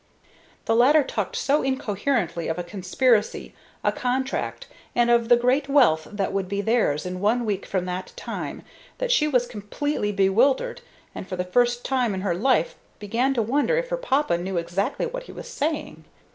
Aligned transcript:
The 0.65 0.75
latter 0.75 1.03
talked 1.03 1.35
so 1.35 1.61
incoherently 1.61 2.47
of 2.47 2.57
a 2.57 2.63
conspiracy, 2.63 3.53
a 3.83 3.91
contract, 3.91 4.65
and 4.95 5.11
of 5.11 5.29
the 5.29 5.37
great 5.37 5.69
wealth 5.69 6.07
that 6.11 6.33
would 6.33 6.49
be 6.49 6.59
theirs 6.59 7.05
in 7.05 7.19
one 7.19 7.45
week 7.45 7.67
from 7.67 7.85
that 7.85 8.11
time, 8.15 8.63
that 8.97 9.11
she 9.11 9.27
was 9.27 9.45
completely 9.45 10.11
bewildered, 10.11 10.81
and 11.13 11.27
for 11.27 11.35
the 11.35 11.43
first 11.43 11.85
time 11.85 12.15
in 12.15 12.21
her 12.21 12.33
life 12.33 12.73
began 12.97 13.35
to 13.35 13.43
wonder 13.43 13.77
if 13.77 13.89
her 13.89 13.95
papa 13.97 14.39
knew 14.39 14.57
exactly 14.57 15.05
what 15.05 15.25
he 15.29 15.31
was 15.31 15.47
saying. 15.47 16.03